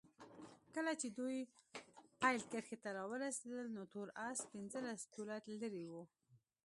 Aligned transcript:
کله 0.75 0.91
چې 1.01 1.07
دوی 1.19 1.37
پیل 2.21 2.41
کرښې 2.51 2.77
ته 2.83 2.89
راورسېدل 2.97 3.67
نو 3.75 3.83
تور 3.93 4.07
اس 4.27 4.39
پنځلس 4.51 5.01
طوله 5.13 5.37
لرې 5.61 5.85
وو. 5.91 6.03